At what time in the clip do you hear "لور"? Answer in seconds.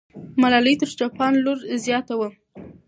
1.43-1.57